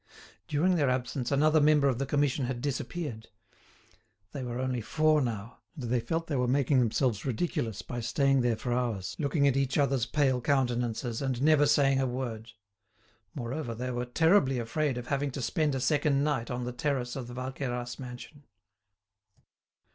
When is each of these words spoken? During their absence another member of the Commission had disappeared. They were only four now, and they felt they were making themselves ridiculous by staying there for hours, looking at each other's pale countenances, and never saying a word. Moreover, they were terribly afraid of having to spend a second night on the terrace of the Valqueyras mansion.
During 0.47 0.77
their 0.77 0.89
absence 0.89 1.31
another 1.31 1.61
member 1.61 1.87
of 1.87 1.99
the 1.99 2.07
Commission 2.07 2.45
had 2.45 2.59
disappeared. 2.59 3.27
They 4.31 4.41
were 4.43 4.57
only 4.57 4.81
four 4.81 5.21
now, 5.21 5.59
and 5.75 5.83
they 5.91 5.99
felt 5.99 6.25
they 6.25 6.37
were 6.37 6.47
making 6.47 6.79
themselves 6.79 7.23
ridiculous 7.23 7.83
by 7.83 7.99
staying 7.99 8.41
there 8.41 8.55
for 8.55 8.73
hours, 8.73 9.15
looking 9.19 9.47
at 9.47 9.55
each 9.55 9.77
other's 9.77 10.07
pale 10.07 10.41
countenances, 10.41 11.21
and 11.21 11.39
never 11.43 11.67
saying 11.67 11.99
a 11.99 12.07
word. 12.07 12.53
Moreover, 13.35 13.75
they 13.75 13.91
were 13.91 14.05
terribly 14.05 14.57
afraid 14.57 14.97
of 14.97 15.05
having 15.05 15.29
to 15.29 15.39
spend 15.39 15.75
a 15.75 15.79
second 15.79 16.23
night 16.23 16.49
on 16.49 16.65
the 16.65 16.71
terrace 16.71 17.15
of 17.15 17.27
the 17.27 17.35
Valqueyras 17.35 17.99
mansion. 17.99 18.45